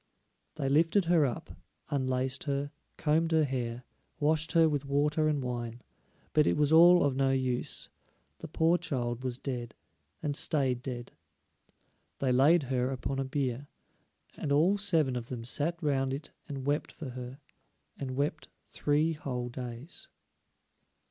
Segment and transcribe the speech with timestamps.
[0.55, 1.51] They lifted her up,
[1.91, 3.83] unlaced her, combed her hair,
[4.19, 5.83] washed her with water and wine,
[6.33, 7.87] but it was all of no use;
[8.39, 9.75] the poor child was dead,
[10.23, 11.11] and stayed dead.
[12.17, 13.67] They laid her upon a bier,
[14.35, 17.37] and all seven of them sat round it and wept for her,
[17.95, 20.07] and wept three whole days.